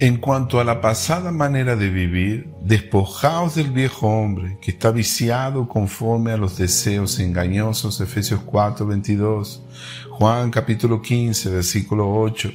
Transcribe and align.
En 0.00 0.16
cuanto 0.16 0.58
a 0.58 0.64
la 0.64 0.80
pasada 0.80 1.30
manera 1.30 1.76
de 1.76 1.88
vivir, 1.88 2.48
despojaos 2.60 3.54
del 3.54 3.70
viejo 3.70 4.08
hombre 4.08 4.58
que 4.60 4.72
está 4.72 4.90
viciado 4.90 5.68
conforme 5.68 6.32
a 6.32 6.36
los 6.36 6.58
deseos 6.58 7.20
engañosos, 7.20 8.00
Efesios 8.00 8.40
4, 8.44 8.84
22, 8.84 9.62
Juan 10.10 10.50
capítulo 10.50 11.00
15, 11.00 11.48
versículo 11.50 12.12
8. 12.12 12.50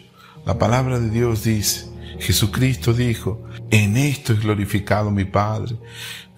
La 0.46 0.58
palabra 0.58 1.00
de 1.00 1.10
Dios 1.10 1.46
dice, 1.46 1.88
Jesucristo 2.20 2.94
dijo, 2.94 3.42
en 3.72 3.96
esto 3.96 4.34
es 4.34 4.42
glorificado 4.42 5.10
mi 5.10 5.24
Padre, 5.24 5.78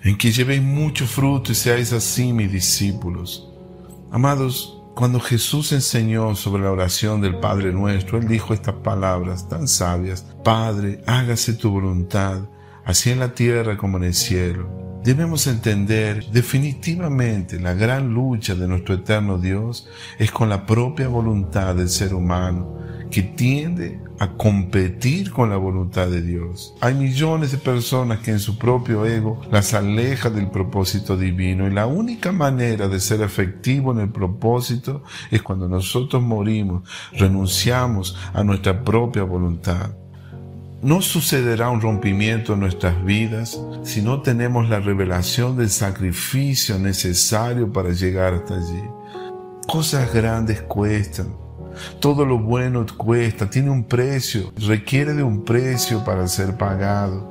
en 0.04 0.16
que 0.20 0.32
llevéis 0.32 0.62
mucho 0.62 1.08
fruto 1.08 1.52
y 1.52 1.56
seáis 1.56 1.94
así 1.94 2.32
mis 2.32 2.52
discípulos. 2.52 3.50
Amados, 4.12 4.81
cuando 4.96 5.20
Jesús 5.20 5.72
enseñó 5.72 6.36
sobre 6.36 6.64
la 6.64 6.72
oración 6.72 7.22
del 7.22 7.40
Padre 7.40 7.72
nuestro, 7.72 8.18
Él 8.18 8.28
dijo 8.28 8.54
estas 8.54 8.76
palabras 8.76 9.48
tan 9.48 9.68
sabias, 9.68 10.26
Padre, 10.44 11.02
hágase 11.08 11.54
tu 11.54 11.72
voluntad, 11.72 12.42
así 12.84 13.10
en 13.10 13.20
la 13.20 13.34
tierra 13.34 13.78
como 13.78 13.98
en 13.98 14.04
el 14.06 14.14
cielo. 14.14 14.91
Debemos 15.04 15.48
entender 15.48 16.26
definitivamente 16.32 17.60
la 17.60 17.74
gran 17.74 18.14
lucha 18.14 18.54
de 18.54 18.68
nuestro 18.68 18.94
eterno 18.94 19.40
Dios 19.40 19.88
es 20.20 20.30
con 20.30 20.48
la 20.48 20.68
propia 20.68 21.08
voluntad 21.08 21.74
del 21.74 21.90
ser 21.90 22.14
humano 22.14 22.78
que 23.10 23.24
tiende 23.24 24.00
a 24.20 24.38
competir 24.38 25.32
con 25.32 25.50
la 25.50 25.58
voluntad 25.58 26.08
de 26.08 26.22
Dios. 26.22 26.76
Hay 26.82 26.94
millones 26.94 27.52
de 27.52 27.58
personas 27.58 28.20
que 28.20 28.30
en 28.30 28.40
su 28.40 28.60
propio 28.60 29.06
ego 29.08 29.42
las 29.52 29.74
aleja 29.74 30.30
del 30.30 30.52
propósito 30.52 31.18
divino 31.18 31.68
y 31.68 31.74
la 31.74 31.88
única 31.88 32.32
manera 32.32 32.88
de 32.88 33.00
ser 33.00 33.22
efectivo 33.22 33.92
en 33.92 34.02
el 34.02 34.12
propósito 34.12 35.04
es 35.32 35.42
cuando 35.42 35.68
nosotros 35.68 36.22
morimos, 36.22 36.88
renunciamos 37.14 38.16
a 38.34 38.44
nuestra 38.44 38.84
propia 38.84 39.24
voluntad. 39.24 40.01
No 40.84 41.00
sucederá 41.04 41.70
un 41.70 41.80
rompimiento 41.80 42.54
en 42.54 42.62
nuestras 42.62 43.06
vidas 43.06 43.62
si 43.84 44.02
no 44.02 44.24
tenemos 44.24 44.68
la 44.68 44.80
revelación 44.80 45.56
del 45.56 45.70
sacrificio 45.70 46.80
necesario 46.80 47.72
para 47.72 47.92
llegar 47.92 48.34
hasta 48.34 48.56
allí. 48.56 48.84
Cosas 49.68 50.12
grandes 50.12 50.64
cuestan, 50.64 51.36
todo 52.00 52.26
lo 52.26 52.40
bueno 52.40 52.84
cuesta, 52.98 53.48
tiene 53.48 53.70
un 53.70 53.84
precio, 53.84 54.52
requiere 54.58 55.14
de 55.14 55.22
un 55.22 55.46
precio 55.46 56.04
para 56.04 56.28
ser 56.28 56.58
pagado. 56.58 57.31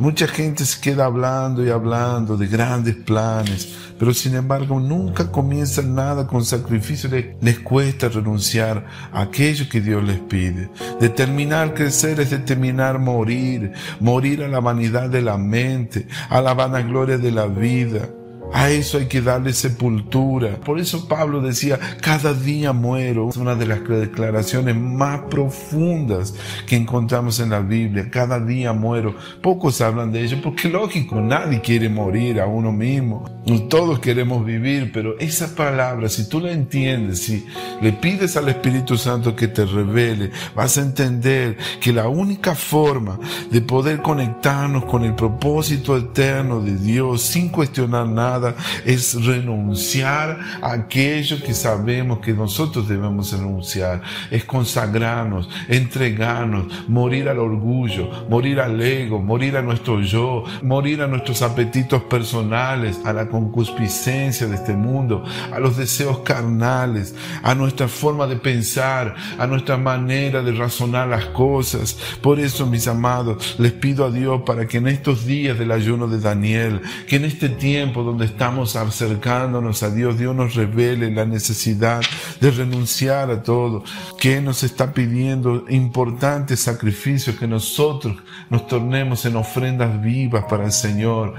Mucha 0.00 0.26
gente 0.26 0.64
se 0.64 0.80
queda 0.80 1.04
hablando 1.04 1.62
y 1.62 1.68
hablando 1.68 2.38
de 2.38 2.46
grandes 2.46 2.94
planes, 2.94 3.68
pero 3.98 4.14
sin 4.14 4.34
embargo 4.34 4.80
nunca 4.80 5.30
comienzan 5.30 5.94
nada 5.94 6.26
con 6.26 6.42
sacrificio. 6.42 7.10
Les, 7.42 7.58
cuesta 7.58 8.08
renunciar 8.08 8.86
a 9.12 9.20
aquello 9.20 9.68
que 9.68 9.82
Dios 9.82 10.02
les 10.02 10.18
pide. 10.20 10.70
Determinar 10.98 11.74
crecer 11.74 12.18
es 12.18 12.30
determinar 12.30 12.98
morir, 12.98 13.72
morir 14.00 14.42
a 14.42 14.48
la 14.48 14.60
vanidad 14.60 15.10
de 15.10 15.20
la 15.20 15.36
mente, 15.36 16.08
a 16.30 16.40
la 16.40 16.54
vanagloria 16.54 17.18
de 17.18 17.32
la 17.32 17.44
vida. 17.44 18.08
A 18.52 18.70
eso 18.70 18.98
hay 18.98 19.06
que 19.06 19.20
darle 19.20 19.52
sepultura. 19.52 20.56
Por 20.56 20.78
eso 20.80 21.06
Pablo 21.08 21.40
decía, 21.40 21.78
cada 22.00 22.34
día 22.34 22.72
muero. 22.72 23.28
Es 23.28 23.36
una 23.36 23.54
de 23.54 23.66
las 23.66 23.86
declaraciones 23.86 24.76
más 24.76 25.20
profundas 25.30 26.34
que 26.66 26.76
encontramos 26.76 27.40
en 27.40 27.50
la 27.50 27.60
Biblia. 27.60 28.10
Cada 28.10 28.40
día 28.40 28.72
muero. 28.72 29.14
Pocos 29.42 29.80
hablan 29.80 30.12
de 30.12 30.22
ello 30.22 30.38
porque 30.42 30.68
lógico, 30.68 31.20
nadie 31.20 31.60
quiere 31.60 31.88
morir 31.88 32.40
a 32.40 32.46
uno 32.46 32.72
mismo. 32.72 33.24
Todos 33.68 33.98
queremos 33.98 34.44
vivir, 34.44 34.90
pero 34.92 35.18
esa 35.18 35.54
palabra, 35.54 36.08
si 36.08 36.28
tú 36.28 36.40
la 36.40 36.52
entiendes, 36.52 37.22
si 37.22 37.46
le 37.80 37.92
pides 37.92 38.36
al 38.36 38.48
Espíritu 38.48 38.96
Santo 38.96 39.34
que 39.34 39.48
te 39.48 39.64
revele, 39.64 40.30
vas 40.54 40.78
a 40.78 40.82
entender 40.82 41.56
que 41.80 41.92
la 41.92 42.08
única 42.08 42.54
forma 42.54 43.18
de 43.50 43.60
poder 43.60 44.02
conectarnos 44.02 44.84
con 44.84 45.04
el 45.04 45.14
propósito 45.14 45.96
eterno 45.96 46.60
de 46.60 46.76
Dios 46.76 47.22
sin 47.22 47.48
cuestionar 47.48 48.06
nada, 48.06 48.39
es 48.84 49.24
renunciar 49.24 50.38
a 50.62 50.72
aquello 50.72 51.42
que 51.42 51.54
sabemos 51.54 52.20
que 52.20 52.32
nosotros 52.32 52.88
debemos 52.88 53.32
renunciar. 53.32 54.02
Es 54.30 54.44
consagrarnos, 54.44 55.48
entregarnos, 55.68 56.88
morir 56.88 57.28
al 57.28 57.38
orgullo, 57.38 58.26
morir 58.28 58.60
al 58.60 58.80
ego, 58.80 59.20
morir 59.20 59.56
a 59.56 59.62
nuestro 59.62 60.00
yo, 60.00 60.44
morir 60.62 61.02
a 61.02 61.06
nuestros 61.06 61.42
apetitos 61.42 62.02
personales, 62.04 63.00
a 63.04 63.12
la 63.12 63.28
concupiscencia 63.28 64.46
de 64.46 64.56
este 64.56 64.74
mundo, 64.74 65.24
a 65.52 65.58
los 65.58 65.76
deseos 65.76 66.20
carnales, 66.20 67.14
a 67.42 67.54
nuestra 67.54 67.88
forma 67.88 68.26
de 68.26 68.36
pensar, 68.36 69.14
a 69.38 69.46
nuestra 69.46 69.76
manera 69.76 70.42
de 70.42 70.52
razonar 70.52 71.08
las 71.08 71.26
cosas. 71.26 71.98
Por 72.22 72.38
eso, 72.40 72.66
mis 72.66 72.86
amados, 72.86 73.56
les 73.58 73.72
pido 73.72 74.04
a 74.04 74.10
Dios 74.10 74.42
para 74.44 74.66
que 74.66 74.78
en 74.78 74.88
estos 74.88 75.26
días 75.26 75.58
del 75.58 75.72
ayuno 75.72 76.08
de 76.08 76.20
Daniel, 76.20 76.80
que 77.06 77.16
en 77.16 77.24
este 77.24 77.48
tiempo 77.48 78.02
donde 78.02 78.24
estamos 78.30 78.76
acercándonos 78.76 79.82
a 79.82 79.90
Dios, 79.90 80.18
Dios 80.18 80.34
nos 80.34 80.54
revele 80.54 81.10
la 81.10 81.24
necesidad 81.24 82.00
de 82.40 82.50
renunciar 82.50 83.30
a 83.30 83.42
todo, 83.42 83.84
que 84.18 84.40
nos 84.40 84.62
está 84.62 84.92
pidiendo 84.92 85.64
importantes 85.68 86.60
sacrificios, 86.60 87.36
que 87.36 87.46
nosotros 87.46 88.16
nos 88.48 88.66
tornemos 88.66 89.24
en 89.26 89.36
ofrendas 89.36 90.00
vivas 90.00 90.44
para 90.48 90.64
el 90.64 90.72
Señor. 90.72 91.34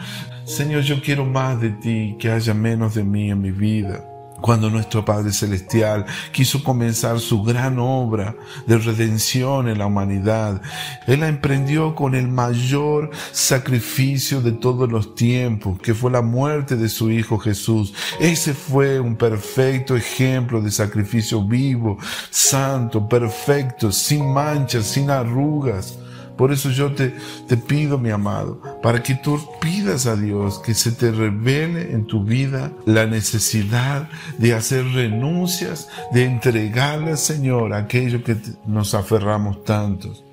Señor, 0.45 0.81
yo 0.81 1.01
quiero 1.01 1.25
más 1.25 1.59
de 1.59 1.71
ti, 1.71 2.15
que 2.19 2.31
haya 2.31 2.53
menos 2.53 2.95
de 2.95 3.03
mí 3.03 3.31
en 3.31 3.41
mi 3.41 3.51
vida 3.51 4.10
cuando 4.41 4.69
nuestro 4.69 5.05
Padre 5.05 5.31
Celestial 5.31 6.05
quiso 6.31 6.63
comenzar 6.63 7.19
su 7.19 7.43
gran 7.43 7.79
obra 7.79 8.35
de 8.65 8.77
redención 8.77 9.69
en 9.69 9.77
la 9.77 9.85
humanidad. 9.85 10.61
Él 11.07 11.21
la 11.21 11.27
emprendió 11.27 11.95
con 11.95 12.15
el 12.15 12.27
mayor 12.27 13.11
sacrificio 13.31 14.41
de 14.41 14.51
todos 14.51 14.91
los 14.91 15.15
tiempos, 15.15 15.79
que 15.79 15.93
fue 15.93 16.11
la 16.11 16.21
muerte 16.21 16.75
de 16.75 16.89
su 16.89 17.09
Hijo 17.11 17.37
Jesús. 17.37 17.93
Ese 18.19 18.53
fue 18.53 18.99
un 18.99 19.15
perfecto 19.15 19.95
ejemplo 19.95 20.61
de 20.61 20.71
sacrificio 20.71 21.43
vivo, 21.43 21.97
santo, 22.29 23.07
perfecto, 23.07 23.91
sin 23.91 24.33
manchas, 24.33 24.87
sin 24.87 25.09
arrugas. 25.09 25.97
Por 26.37 26.51
eso 26.51 26.69
yo 26.69 26.93
te, 26.93 27.13
te 27.47 27.57
pido, 27.57 27.97
mi 27.97 28.09
amado, 28.09 28.61
para 28.81 29.03
que 29.03 29.15
tú 29.15 29.39
pidas 29.59 30.05
a 30.05 30.15
Dios 30.15 30.59
que 30.59 30.73
se 30.73 30.91
te 30.91 31.11
revele 31.11 31.91
en 31.91 32.05
tu 32.05 32.23
vida 32.23 32.71
la 32.85 33.05
necesidad 33.05 34.09
de 34.37 34.53
hacer 34.53 34.85
renuncias, 34.85 35.87
de 36.13 36.25
entregarle 36.25 37.11
al 37.11 37.17
Señor 37.17 37.73
aquello 37.73 38.23
que 38.23 38.37
nos 38.65 38.93
aferramos 38.93 39.63
tantos. 39.63 40.23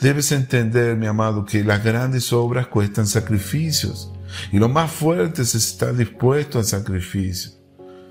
Debes 0.00 0.32
entender, 0.32 0.96
mi 0.96 1.06
amado, 1.06 1.44
que 1.44 1.64
las 1.64 1.82
grandes 1.82 2.32
obras 2.32 2.66
cuestan 2.66 3.06
sacrificios 3.06 4.12
y 4.52 4.58
lo 4.58 4.68
más 4.68 4.90
fuerte 4.90 5.42
es 5.42 5.54
estar 5.54 5.94
dispuesto 5.96 6.58
al 6.58 6.64
sacrificio. 6.64 7.63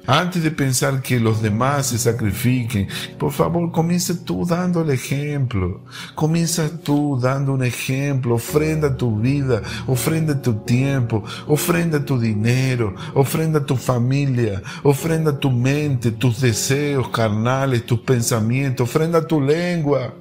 Antes 0.06 0.44
de 0.44 0.52
pensar 0.52 1.02
que 1.02 1.18
los 1.18 1.42
demás 1.42 1.88
se 1.88 1.98
sacrifiquen, 1.98 2.90
por 3.18 3.32
favor, 3.32 3.72
comienza 3.72 4.14
tú 4.26 4.46
dando 4.46 4.82
el 4.82 4.90
ejemplo. 4.90 5.86
Comienza 6.14 6.70
tú 6.84 7.18
dando 7.22 7.54
un 7.54 7.64
ejemplo. 7.64 8.36
Ofrenda 8.36 8.98
tu 8.98 9.18
vida, 9.20 9.62
ofrenda 9.88 10.42
tu 10.42 10.56
tiempo, 10.56 11.24
ofrenda 11.48 12.04
tu 12.04 12.20
dinero, 12.20 12.94
ofrenda 13.14 13.66
tu 13.66 13.78
familia, 13.78 14.62
ofrenda 14.84 15.40
tu 15.40 15.50
mente, 15.50 16.12
tus 16.12 16.42
deseos 16.42 17.08
carnales, 17.08 17.86
tus 17.86 18.02
pensamientos, 18.02 18.90
ofrenda 18.90 19.26
tu 19.26 19.40
lengua. 19.40 20.14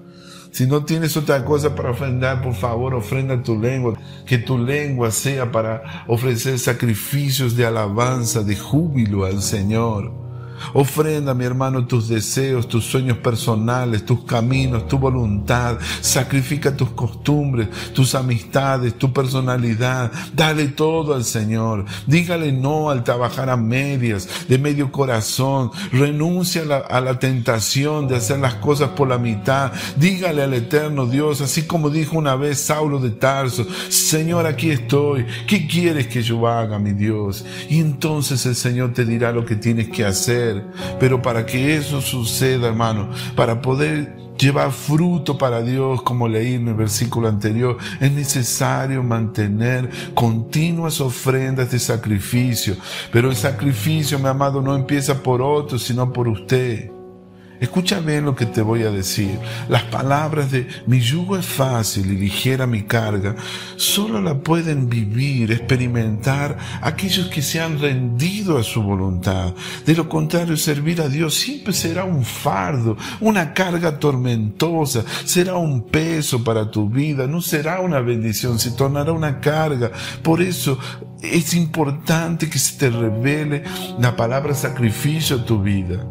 Si 0.52 0.66
no 0.66 0.84
tienes 0.84 1.16
otra 1.16 1.46
cosa 1.46 1.74
para 1.74 1.92
ofrendar, 1.92 2.42
por 2.42 2.54
favor, 2.54 2.92
ofrenda 2.92 3.42
tu 3.42 3.58
lengua. 3.58 3.94
Que 4.26 4.36
tu 4.36 4.58
lengua 4.58 5.10
sea 5.10 5.50
para 5.50 6.04
ofrecer 6.06 6.58
sacrificios 6.58 7.56
de 7.56 7.64
alabanza, 7.64 8.42
de 8.42 8.54
júbilo 8.54 9.24
al 9.24 9.40
Señor. 9.40 10.12
Ofrenda, 10.74 11.34
mi 11.34 11.44
hermano, 11.44 11.86
tus 11.86 12.08
deseos, 12.08 12.68
tus 12.68 12.84
sueños 12.84 13.18
personales, 13.18 14.04
tus 14.04 14.24
caminos, 14.24 14.88
tu 14.88 14.98
voluntad. 14.98 15.78
Sacrifica 16.00 16.76
tus 16.76 16.90
costumbres, 16.90 17.68
tus 17.92 18.14
amistades, 18.14 18.98
tu 18.98 19.12
personalidad. 19.12 20.10
Dale 20.34 20.68
todo 20.68 21.14
al 21.14 21.24
Señor. 21.24 21.84
Dígale 22.06 22.52
no 22.52 22.90
al 22.90 23.04
trabajar 23.04 23.50
a 23.50 23.56
medias, 23.56 24.28
de 24.48 24.58
medio 24.58 24.90
corazón. 24.90 25.70
Renuncia 25.92 26.62
a 26.62 26.64
la, 26.64 26.76
a 26.78 27.00
la 27.00 27.18
tentación 27.18 28.08
de 28.08 28.16
hacer 28.16 28.38
las 28.38 28.54
cosas 28.54 28.90
por 28.90 29.08
la 29.08 29.18
mitad. 29.18 29.72
Dígale 29.96 30.42
al 30.42 30.54
eterno 30.54 31.06
Dios, 31.06 31.40
así 31.40 31.62
como 31.62 31.90
dijo 31.90 32.18
una 32.18 32.36
vez 32.36 32.60
Saulo 32.60 32.98
de 32.98 33.10
Tarso, 33.10 33.66
Señor, 33.88 34.46
aquí 34.46 34.70
estoy. 34.70 35.26
¿Qué 35.46 35.66
quieres 35.66 36.06
que 36.06 36.22
yo 36.22 36.46
haga, 36.46 36.78
mi 36.78 36.92
Dios? 36.92 37.44
Y 37.68 37.80
entonces 37.80 38.44
el 38.46 38.56
Señor 38.56 38.92
te 38.92 39.04
dirá 39.04 39.32
lo 39.32 39.44
que 39.44 39.56
tienes 39.56 39.88
que 39.88 40.04
hacer 40.04 40.51
pero 41.00 41.20
para 41.20 41.44
que 41.46 41.76
eso 41.76 42.00
suceda, 42.00 42.68
hermano, 42.68 43.08
para 43.34 43.60
poder 43.60 44.22
llevar 44.38 44.72
fruto 44.72 45.38
para 45.38 45.62
Dios, 45.62 46.02
como 46.02 46.28
leí 46.28 46.54
en 46.54 46.68
el 46.68 46.74
versículo 46.74 47.28
anterior, 47.28 47.78
es 48.00 48.12
necesario 48.12 49.02
mantener 49.02 49.88
continuas 50.14 51.00
ofrendas 51.00 51.70
de 51.70 51.78
sacrificio. 51.78 52.76
Pero 53.12 53.30
el 53.30 53.36
sacrificio, 53.36 54.18
mi 54.18 54.28
amado, 54.28 54.60
no 54.60 54.74
empieza 54.74 55.22
por 55.22 55.42
otro, 55.42 55.78
sino 55.78 56.12
por 56.12 56.28
usted. 56.28 56.91
Escucha 57.62 58.00
bien 58.00 58.24
lo 58.24 58.34
que 58.34 58.46
te 58.46 58.60
voy 58.60 58.82
a 58.82 58.90
decir. 58.90 59.38
Las 59.68 59.84
palabras 59.84 60.50
de 60.50 60.66
mi 60.88 60.98
yugo 60.98 61.36
es 61.36 61.46
fácil 61.46 62.10
y 62.10 62.16
ligera 62.16 62.66
mi 62.66 62.82
carga, 62.82 63.36
solo 63.76 64.20
la 64.20 64.34
pueden 64.34 64.88
vivir, 64.88 65.52
experimentar 65.52 66.58
aquellos 66.80 67.28
que 67.28 67.40
se 67.40 67.60
han 67.60 67.78
rendido 67.78 68.58
a 68.58 68.64
su 68.64 68.82
voluntad. 68.82 69.54
De 69.86 69.94
lo 69.94 70.08
contrario, 70.08 70.56
servir 70.56 71.00
a 71.00 71.08
Dios 71.08 71.34
siempre 71.34 71.72
será 71.72 72.02
un 72.02 72.24
fardo, 72.24 72.96
una 73.20 73.54
carga 73.54 73.96
tormentosa, 74.00 75.04
será 75.24 75.54
un 75.54 75.84
peso 75.84 76.42
para 76.42 76.68
tu 76.68 76.90
vida, 76.90 77.28
no 77.28 77.40
será 77.40 77.78
una 77.78 78.00
bendición, 78.00 78.58
se 78.58 78.72
tornará 78.72 79.12
una 79.12 79.38
carga. 79.38 79.92
Por 80.24 80.42
eso 80.42 80.80
es 81.22 81.54
importante 81.54 82.50
que 82.50 82.58
se 82.58 82.76
te 82.76 82.90
revele 82.90 83.62
la 84.00 84.16
palabra 84.16 84.52
sacrificio 84.52 85.36
a 85.36 85.44
tu 85.44 85.62
vida. 85.62 86.04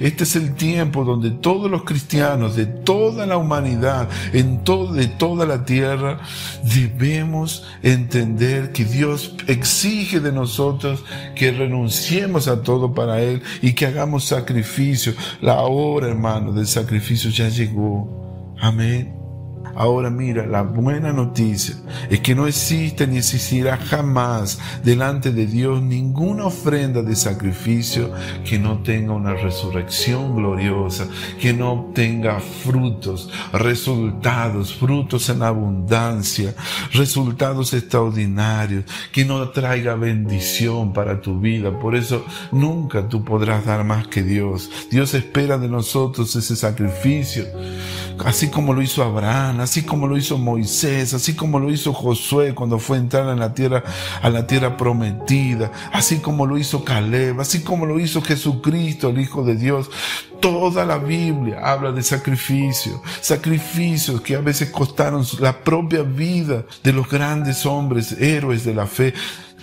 Este 0.00 0.24
es 0.24 0.36
el 0.36 0.54
tiempo 0.54 1.04
donde 1.04 1.30
todos 1.30 1.70
los 1.70 1.84
cristianos 1.84 2.56
de 2.56 2.66
toda 2.66 3.26
la 3.26 3.36
humanidad, 3.36 4.08
en 4.32 4.64
todo, 4.64 4.92
de 4.92 5.06
toda 5.06 5.46
la 5.46 5.64
tierra, 5.64 6.20
debemos 6.62 7.64
entender 7.82 8.72
que 8.72 8.84
Dios 8.84 9.34
exige 9.46 10.20
de 10.20 10.32
nosotros 10.32 11.04
que 11.34 11.52
renunciemos 11.52 12.48
a 12.48 12.62
todo 12.62 12.94
para 12.94 13.20
Él 13.20 13.42
y 13.62 13.72
que 13.72 13.86
hagamos 13.86 14.24
sacrificio. 14.24 15.14
La 15.40 15.62
hora, 15.62 16.08
hermano, 16.08 16.52
del 16.52 16.66
sacrificio 16.66 17.30
ya 17.30 17.48
llegó. 17.48 18.54
Amén. 18.60 19.15
Ahora 19.74 20.10
mira, 20.10 20.46
la 20.46 20.62
buena 20.62 21.12
noticia 21.12 21.76
es 22.08 22.20
que 22.20 22.34
no 22.34 22.46
existe 22.46 23.06
ni 23.06 23.18
existirá 23.18 23.76
jamás 23.76 24.58
delante 24.84 25.32
de 25.32 25.46
Dios 25.46 25.82
ninguna 25.82 26.46
ofrenda 26.46 27.02
de 27.02 27.16
sacrificio 27.16 28.10
que 28.44 28.58
no 28.58 28.82
tenga 28.82 29.12
una 29.12 29.34
resurrección 29.34 30.34
gloriosa, 30.36 31.08
que 31.40 31.52
no 31.52 31.90
tenga 31.94 32.40
frutos, 32.40 33.30
resultados, 33.52 34.74
frutos 34.74 35.28
en 35.28 35.42
abundancia, 35.42 36.54
resultados 36.92 37.72
extraordinarios, 37.74 38.84
que 39.12 39.24
no 39.24 39.48
traiga 39.50 39.94
bendición 39.94 40.92
para 40.92 41.20
tu 41.20 41.40
vida. 41.40 41.78
Por 41.78 41.96
eso 41.96 42.24
nunca 42.52 43.08
tú 43.08 43.24
podrás 43.24 43.64
dar 43.66 43.84
más 43.84 44.06
que 44.08 44.22
Dios. 44.22 44.70
Dios 44.90 45.14
espera 45.14 45.58
de 45.58 45.68
nosotros 45.68 46.34
ese 46.36 46.56
sacrificio 46.56 47.46
así 48.24 48.48
como 48.48 48.72
lo 48.72 48.82
hizo 48.82 49.02
Abraham, 49.02 49.55
así 49.60 49.82
como 49.82 50.06
lo 50.06 50.16
hizo 50.16 50.38
Moisés, 50.38 51.14
así 51.14 51.34
como 51.34 51.58
lo 51.58 51.70
hizo 51.70 51.92
Josué 51.92 52.54
cuando 52.54 52.78
fue 52.78 52.96
a 52.96 53.00
entrar 53.00 53.28
en 53.28 53.38
la 53.38 53.54
tierra, 53.54 53.82
a 54.22 54.30
la 54.30 54.46
tierra 54.46 54.76
prometida, 54.76 55.70
así 55.92 56.18
como 56.18 56.46
lo 56.46 56.58
hizo 56.58 56.84
Caleb, 56.84 57.40
así 57.40 57.62
como 57.62 57.86
lo 57.86 57.98
hizo 57.98 58.22
Jesucristo, 58.22 59.08
el 59.10 59.20
Hijo 59.20 59.44
de 59.44 59.56
Dios. 59.56 59.90
Toda 60.40 60.84
la 60.84 60.98
Biblia 60.98 61.60
habla 61.64 61.92
de 61.92 62.02
sacrificio, 62.02 63.02
sacrificios 63.20 64.20
que 64.20 64.36
a 64.36 64.40
veces 64.40 64.70
costaron 64.70 65.24
la 65.40 65.64
propia 65.64 66.02
vida 66.02 66.64
de 66.82 66.92
los 66.92 67.08
grandes 67.08 67.64
hombres, 67.66 68.12
héroes 68.12 68.64
de 68.64 68.74
la 68.74 68.86
fe. 68.86 69.14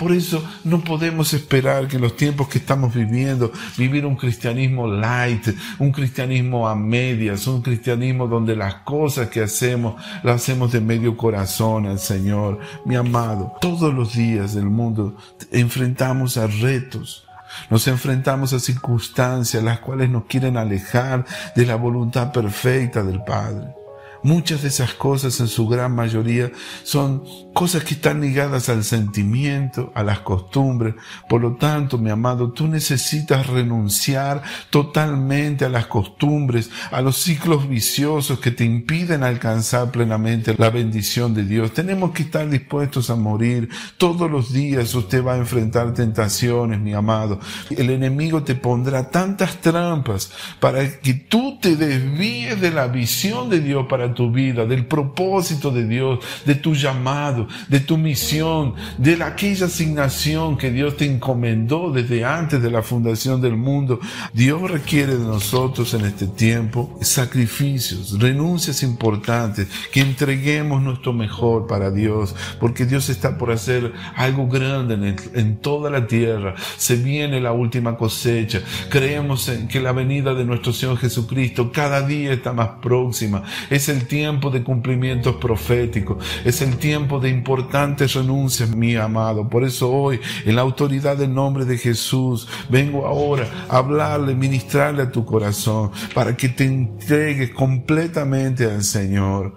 Por 0.04 0.12
eso 0.12 0.44
no 0.66 0.82
podemos 0.82 1.34
esperar 1.34 1.88
que 1.88 1.96
en 1.96 2.02
los 2.02 2.18
tiempos 2.18 2.50
que 2.50 2.58
estamos 2.58 2.94
viviendo, 2.94 3.54
vivir 3.78 4.06
un 4.06 4.18
cristianismo 4.18 4.86
light, 4.86 5.48
un 5.80 5.94
cristianismo 5.94 6.68
a 6.68 6.76
medias, 6.76 7.48
un 7.48 7.62
cristianismo 7.62 8.28
donde 8.28 8.54
las 8.54 8.76
cosas 8.84 9.30
que 9.30 9.42
hacemos 9.42 9.96
las 10.22 10.42
hacemos 10.42 10.74
de 10.74 10.82
medio 10.82 11.16
corazón 11.16 11.86
al 11.86 12.00
Señor. 12.00 12.60
Mi 12.86 12.98
amado, 12.98 13.54
todos 13.62 13.94
los 13.94 14.14
días 14.14 14.54
del 14.54 14.66
mundo 14.66 15.16
enfrentamos 15.54 16.36
a 16.36 16.48
retos. 16.48 17.26
Nos 17.70 17.88
enfrentamos 17.88 18.52
a 18.52 18.60
circunstancias 18.60 19.64
las 19.64 19.80
cuales 19.80 20.10
nos 20.10 20.26
quieren 20.26 20.58
alejar 20.58 21.24
de 21.56 21.66
la 21.66 21.78
voluntad 21.78 22.34
perfecta 22.34 23.04
del 23.04 23.24
Padre. 23.24 23.83
Muchas 24.24 24.62
de 24.62 24.70
esas 24.70 24.94
cosas 24.94 25.38
en 25.42 25.50
su 25.50 25.68
gran 25.68 25.94
mayoría 25.94 26.50
son 26.84 27.24
cosas 27.54 27.84
que 27.84 27.96
están 27.96 28.22
ligadas 28.22 28.70
al 28.70 28.86
sentimiento, 28.86 29.92
a 29.96 30.04
las 30.04 30.20
costumbres. 30.20 30.96
Por 31.28 31.42
lo 31.42 31.56
tanto, 31.56 31.98
mi 31.98 32.10
amado, 32.10 32.52
tú 32.54 32.68
necesitas 32.68 33.48
renunciar 33.48 34.42
totalmente 34.70 35.66
a 35.66 35.70
las 35.70 35.88
costumbres, 35.88 36.70
a 36.92 37.02
los 37.02 37.18
ciclos 37.18 37.68
viciosos 37.68 38.40
que 38.40 38.52
te 38.52 38.64
impiden 38.64 39.24
alcanzar 39.24 39.92
plenamente 39.92 40.56
la 40.58 40.70
bendición 40.70 41.34
de 41.34 41.44
Dios. 41.44 41.74
Tenemos 41.74 42.12
que 42.12 42.24
estar 42.24 42.50
dispuestos 42.50 43.10
a 43.10 43.16
morir. 43.16 43.70
Todos 43.98 44.32
los 44.32 44.54
días 44.54 44.96
usted 44.96 45.22
va 45.22 45.34
a 45.34 45.38
enfrentar 45.38 45.94
tentaciones, 45.94 46.80
mi 46.80 46.94
amado. 46.94 47.42
El 47.70 47.90
enemigo 47.90 48.44
te 48.44 48.56
pondrá 48.56 49.10
tantas 49.10 49.60
trampas 49.60 50.32
para 50.62 51.00
que 51.00 51.14
tú 51.14 51.60
te 51.62 51.76
desvíes 51.76 52.62
de 52.62 52.72
la 52.72 52.88
visión 52.88 53.50
de 53.50 53.60
Dios 53.60 53.86
para 53.90 54.13
tu 54.14 54.32
vida, 54.32 54.66
del 54.66 54.86
propósito 54.86 55.72
de 55.72 55.88
Dios, 55.88 56.20
de 56.46 56.56
tu 56.56 56.74
llamado, 56.74 57.48
de 57.68 57.80
tu 57.80 57.98
misión, 57.98 58.74
de 58.98 59.22
aquella 59.24 59.68
asignación 59.68 60.58
que 60.58 60.72
Dios 60.72 60.98
te 60.98 61.06
encomendó 61.06 61.92
desde 61.92 62.26
antes 62.26 62.62
de 62.62 62.72
la 62.72 62.82
fundación 62.82 63.42
del 63.42 63.56
mundo. 63.56 64.00
Dios 64.34 64.70
requiere 64.70 65.18
de 65.18 65.26
nosotros 65.26 65.94
en 65.94 66.06
este 66.06 66.28
tiempo 66.28 66.98
sacrificios, 67.02 68.20
renuncias 68.20 68.84
importantes, 68.84 69.68
que 69.92 70.02
entreguemos 70.02 70.82
nuestro 70.82 71.14
mejor 71.14 71.68
para 71.68 71.92
Dios, 71.92 72.36
porque 72.60 72.86
Dios 72.86 73.10
está 73.10 73.38
por 73.38 73.52
hacer 73.52 73.94
algo 74.16 74.48
grande 74.48 74.96
en, 74.96 75.16
en 75.34 75.58
toda 75.58 75.90
la 75.90 76.08
tierra. 76.08 76.56
Se 76.78 76.96
viene 76.96 77.40
la 77.40 77.52
última 77.52 77.98
cosecha. 77.98 78.62
Creemos 78.90 79.48
en 79.50 79.68
que 79.68 79.80
la 79.80 79.92
venida 79.92 80.34
de 80.34 80.46
nuestro 80.46 80.74
Señor 80.74 80.98
Jesucristo 80.98 81.72
cada 81.72 82.02
día 82.02 82.34
está 82.34 82.54
más 82.54 82.70
próxima. 82.82 83.44
Es 83.70 83.90
el 83.90 84.03
tiempo 84.06 84.50
de 84.50 84.64
cumplimientos 84.64 85.36
proféticos, 85.36 86.24
es 86.46 86.62
el 86.62 86.78
tiempo 86.78 87.20
de 87.20 87.30
importantes 87.30 88.14
renuncias, 88.14 88.76
mi 88.76 88.96
amado. 88.96 89.50
Por 89.50 89.64
eso 89.64 89.92
hoy, 89.92 90.20
en 90.46 90.56
la 90.56 90.62
autoridad 90.62 91.18
del 91.18 91.34
nombre 91.34 91.66
de 91.66 91.78
Jesús, 91.78 92.48
vengo 92.70 93.06
ahora 93.06 93.48
a 93.70 93.78
hablarle, 93.78 94.36
ministrarle 94.36 95.04
a 95.04 95.12
tu 95.12 95.26
corazón, 95.26 95.92
para 96.14 96.36
que 96.36 96.50
te 96.50 96.66
entregues 96.66 97.52
completamente 97.52 98.66
al 98.66 98.84
Señor. 98.84 99.56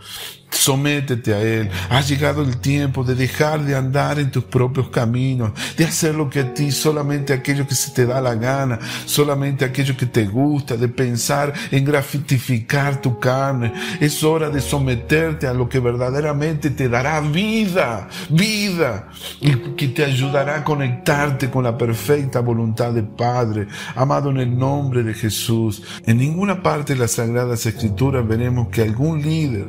Sométete 0.51 1.35
a 1.35 1.41
Él. 1.41 1.71
Ha 1.91 2.01
llegado 2.01 2.43
el 2.43 2.59
tiempo 2.59 3.05
de 3.05 3.15
dejar 3.15 3.65
de 3.65 3.75
andar 3.75 4.19
en 4.19 4.31
tus 4.31 4.45
propios 4.45 4.89
caminos, 4.89 5.53
de 5.77 5.85
hacer 5.85 6.15
lo 6.15 6.31
que 6.31 6.41
a 6.41 6.55
ti, 6.55 6.71
solamente 6.71 7.33
aquello 7.33 7.67
que 7.67 7.75
se 7.75 7.91
te 7.93 8.07
da 8.07 8.21
la 8.21 8.35
gana, 8.35 8.79
solamente 9.05 9.65
aquello 9.65 9.97
que 9.97 10.07
te 10.07 10.25
gusta, 10.25 10.77
de 10.77 10.89
pensar 10.89 11.53
en 11.71 11.85
grafitificar 11.85 13.01
tu 13.01 13.19
carne. 13.19 13.73
Es 14.01 14.23
hora 14.25 14.49
de 14.51 14.61
someterte 14.61 15.47
a 15.47 15.55
lo 15.55 15.69
que 15.69 15.81
verdaderamente 15.81 16.71
te 16.71 16.88
dará 16.88 17.21
vida, 17.21 18.09
vida, 18.29 19.09
y 19.41 19.55
que 19.76 19.88
te 19.88 20.05
ayudará 20.05 20.57
a 20.57 20.65
conectarte 20.65 21.50
con 21.50 21.65
la 21.65 21.76
perfecta 21.76 22.41
voluntad 22.41 22.93
del 22.93 23.07
Padre. 23.07 23.67
Amado 23.95 24.31
en 24.31 24.38
el 24.38 24.57
nombre 24.57 25.03
de 25.03 25.15
Jesús, 25.15 25.83
en 26.07 26.19
ninguna 26.19 26.62
parte 26.62 26.95
de 26.95 27.00
las 27.00 27.12
Sagradas 27.12 27.67
Escrituras 27.67 28.26
veremos 28.26 28.69
que 28.69 28.83
algún 28.83 29.23
líder, 29.23 29.69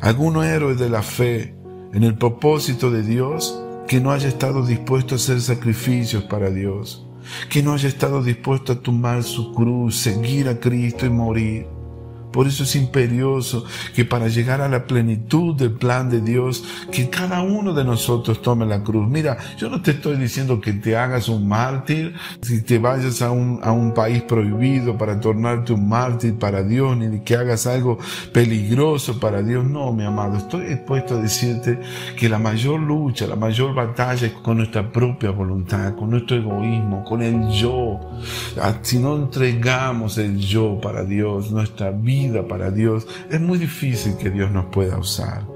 algún 0.00 0.42
héroe 0.42 0.74
de 0.74 0.88
la 0.88 1.02
fe 1.02 1.54
en 1.92 2.04
el 2.04 2.16
propósito 2.16 2.90
de 2.90 3.02
Dios 3.02 3.60
que 3.86 4.00
no 4.00 4.12
haya 4.12 4.28
estado 4.28 4.64
dispuesto 4.64 5.14
a 5.14 5.16
hacer 5.16 5.40
sacrificios 5.40 6.24
para 6.24 6.50
Dios, 6.50 7.06
que 7.48 7.62
no 7.62 7.72
haya 7.72 7.88
estado 7.88 8.22
dispuesto 8.22 8.72
a 8.74 8.80
tomar 8.80 9.22
su 9.22 9.54
cruz, 9.54 9.96
seguir 9.96 10.48
a 10.48 10.60
Cristo 10.60 11.06
y 11.06 11.10
morir. 11.10 11.77
Por 12.32 12.46
eso 12.46 12.62
es 12.64 12.76
imperioso 12.76 13.64
que 13.94 14.04
para 14.04 14.28
llegar 14.28 14.60
a 14.60 14.68
la 14.68 14.86
plenitud 14.86 15.54
del 15.56 15.72
plan 15.72 16.10
de 16.10 16.20
Dios, 16.20 16.64
que 16.90 17.08
cada 17.08 17.42
uno 17.42 17.72
de 17.72 17.84
nosotros 17.84 18.42
tome 18.42 18.66
la 18.66 18.82
cruz. 18.82 19.08
Mira, 19.08 19.38
yo 19.56 19.68
no 19.68 19.82
te 19.82 19.92
estoy 19.92 20.16
diciendo 20.16 20.60
que 20.60 20.72
te 20.72 20.96
hagas 20.96 21.28
un 21.28 21.48
mártir, 21.48 22.14
si 22.42 22.62
te 22.62 22.78
vayas 22.78 23.22
a 23.22 23.30
un, 23.30 23.60
a 23.62 23.72
un 23.72 23.94
país 23.94 24.22
prohibido 24.22 24.96
para 24.96 25.20
tornarte 25.20 25.72
un 25.72 25.88
mártir 25.88 26.38
para 26.38 26.62
Dios, 26.62 26.96
ni 26.96 27.20
que 27.20 27.36
hagas 27.36 27.66
algo 27.66 27.98
peligroso 28.32 29.18
para 29.18 29.42
Dios. 29.42 29.64
No, 29.64 29.92
mi 29.92 30.04
amado, 30.04 30.36
estoy 30.36 30.66
dispuesto 30.66 31.16
a 31.16 31.22
decirte 31.22 31.78
que 32.16 32.28
la 32.28 32.38
mayor 32.38 32.80
lucha, 32.80 33.26
la 33.26 33.36
mayor 33.36 33.74
batalla 33.74 34.26
es 34.26 34.32
con 34.32 34.58
nuestra 34.58 34.90
propia 34.90 35.30
voluntad, 35.30 35.94
con 35.94 36.10
nuestro 36.10 36.36
egoísmo, 36.36 37.04
con 37.04 37.22
el 37.22 37.48
yo. 37.48 38.00
Ah, 38.60 38.74
si 38.82 38.98
no 38.98 39.16
entregamos 39.16 40.18
el 40.18 40.38
yo 40.38 40.80
para 40.80 41.04
Dios, 41.04 41.50
nuestra 41.50 41.90
vida, 42.18 42.46
para 42.46 42.70
Dios, 42.70 43.06
es 43.30 43.40
muy 43.40 43.58
difícil 43.58 44.16
que 44.16 44.30
Dios 44.30 44.50
nos 44.50 44.66
pueda 44.66 44.98
usar. 44.98 45.46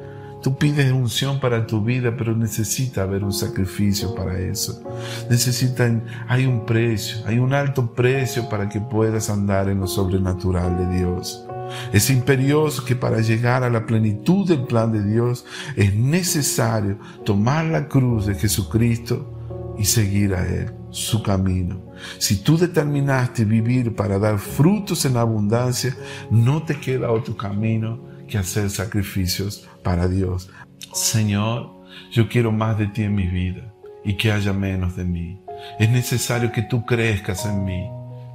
Tú 0.42 0.56
pides 0.56 0.90
unción 0.90 1.38
para 1.38 1.66
tu 1.66 1.82
vida, 1.82 2.16
pero 2.16 2.36
necesita 2.36 3.02
haber 3.02 3.22
un 3.22 3.32
sacrificio 3.32 4.12
para 4.14 4.38
eso. 4.38 4.82
Necesitan, 5.30 6.04
hay 6.26 6.46
un 6.46 6.66
precio, 6.66 7.18
hay 7.26 7.38
un 7.38 7.54
alto 7.54 7.94
precio 7.94 8.48
para 8.48 8.68
que 8.68 8.80
puedas 8.80 9.30
andar 9.30 9.68
en 9.68 9.78
lo 9.78 9.86
sobrenatural 9.86 10.76
de 10.78 10.98
Dios. 10.98 11.46
Es 11.92 12.10
imperioso 12.10 12.84
que 12.84 12.96
para 12.96 13.20
llegar 13.20 13.62
a 13.62 13.70
la 13.70 13.86
plenitud 13.86 14.46
del 14.48 14.64
plan 14.64 14.90
de 14.90 15.04
Dios 15.04 15.44
es 15.76 15.94
necesario 15.94 16.98
tomar 17.24 17.64
la 17.66 17.86
cruz 17.88 18.26
de 18.26 18.34
Jesucristo 18.34 19.74
y 19.78 19.84
seguir 19.84 20.34
a 20.34 20.46
Él. 20.46 20.81
Su 20.92 21.22
camino. 21.22 21.82
Si 22.18 22.44
tú 22.44 22.56
determinaste 22.56 23.44
vivir 23.44 23.96
para 23.96 24.18
dar 24.18 24.38
frutos 24.38 25.04
en 25.04 25.16
abundancia, 25.16 25.96
no 26.30 26.62
te 26.62 26.78
queda 26.78 27.10
otro 27.10 27.36
camino 27.36 28.06
que 28.28 28.38
hacer 28.38 28.70
sacrificios 28.70 29.68
para 29.82 30.06
Dios. 30.06 30.48
Señor, 30.92 31.70
yo 32.12 32.28
quiero 32.28 32.52
más 32.52 32.78
de 32.78 32.86
ti 32.86 33.02
en 33.02 33.14
mi 33.14 33.26
vida 33.26 33.74
y 34.04 34.16
que 34.16 34.30
haya 34.30 34.52
menos 34.52 34.94
de 34.94 35.04
mí. 35.04 35.40
Es 35.80 35.90
necesario 35.90 36.52
que 36.52 36.62
tú 36.62 36.84
crezcas 36.84 37.46
en 37.46 37.64
mí 37.64 37.88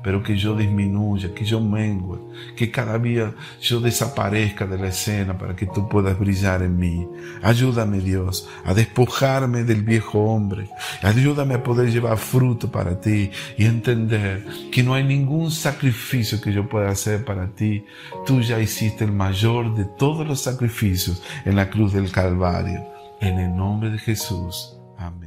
pero 0.03 0.23
que 0.23 0.37
yo 0.37 0.55
disminuya, 0.55 1.33
que 1.33 1.43
yo 1.43 1.59
mengue, 1.59 2.17
que 2.55 2.71
cada 2.71 2.97
día 2.99 3.33
yo 3.61 3.79
desaparezca 3.79 4.65
de 4.65 4.77
la 4.77 4.87
escena 4.87 5.37
para 5.37 5.55
que 5.55 5.65
tú 5.65 5.89
puedas 5.89 6.17
brillar 6.17 6.61
en 6.61 6.77
mí. 6.77 7.07
Ayúdame 7.41 7.99
Dios 7.99 8.47
a 8.63 8.73
despojarme 8.73 9.63
del 9.63 9.83
viejo 9.83 10.19
hombre. 10.19 10.69
Ayúdame 11.01 11.55
a 11.55 11.63
poder 11.63 11.91
llevar 11.91 12.17
fruto 12.17 12.71
para 12.71 12.99
ti 13.01 13.31
y 13.57 13.65
entender 13.65 14.45
que 14.71 14.83
no 14.83 14.93
hay 14.93 15.03
ningún 15.03 15.51
sacrificio 15.51 16.39
que 16.39 16.53
yo 16.53 16.69
pueda 16.69 16.89
hacer 16.89 17.25
para 17.25 17.47
ti. 17.47 17.83
Tú 18.25 18.41
ya 18.41 18.59
hiciste 18.59 19.03
el 19.03 19.11
mayor 19.11 19.75
de 19.75 19.85
todos 19.97 20.27
los 20.27 20.41
sacrificios 20.41 21.21
en 21.45 21.55
la 21.55 21.69
cruz 21.69 21.93
del 21.93 22.11
Calvario. 22.11 22.85
En 23.19 23.39
el 23.39 23.55
nombre 23.55 23.89
de 23.89 23.97
Jesús. 23.97 24.77
Amén. 24.97 25.26